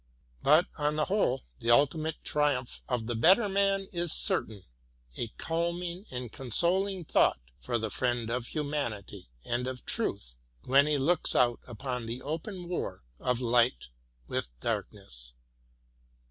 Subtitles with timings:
[0.41, 4.63] But on the whole, the ultimate triumph of the better man is certain:—
[5.15, 10.97] a calming and consoling thought for the friend of humanity and of truth when he
[10.97, 13.89] looks out upon the open war of light
[14.27, 15.35] with darkness.